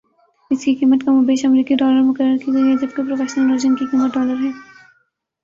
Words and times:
اسکی 0.51 0.73
قیمت 0.75 1.01
کم 1.05 1.13
و 1.13 1.25
بیش 1.27 1.41
امریکی 1.45 1.75
ڈالر 1.75 2.01
مقرر 2.01 2.37
کی 2.41 2.53
گئ 2.53 2.63
ہے 2.63 2.75
جبکہ 2.77 3.03
پروفیشنل 3.03 3.51
ورژن 3.51 3.75
کی 3.75 3.85
قیمت 3.91 4.13
ڈالر 4.15 4.37
ہے 4.43 4.51